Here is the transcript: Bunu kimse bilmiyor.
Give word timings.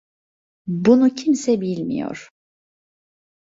Bunu 0.67 1.09
kimse 1.15 1.61
bilmiyor. 1.61 2.29